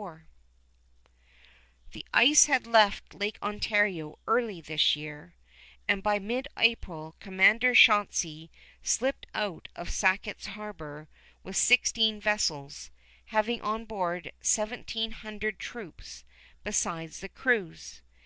[0.00, 1.08] [Illustration: YORK (TORONTO)
[1.44, 5.34] HARBOR] The ice had left Lake Ontario early this year,
[5.86, 8.50] and by mid April Commander Chauncey
[8.82, 11.06] slipped out of Sackett's Harbor
[11.42, 12.90] with sixteen vessels,
[13.26, 16.24] having on board seventeen hundred troops,
[16.64, 18.00] besides the crews.